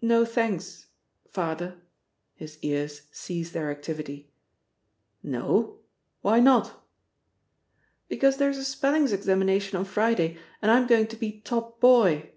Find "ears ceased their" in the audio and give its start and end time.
2.62-3.68